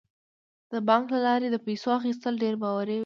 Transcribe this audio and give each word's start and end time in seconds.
د 0.71 0.73
بانک 0.87 1.05
له 1.15 1.19
لارې 1.27 1.47
د 1.51 1.57
پیسو 1.65 1.87
اخیستل 1.99 2.33
ډیر 2.43 2.55
باوري 2.63 2.93
دي. 2.97 2.99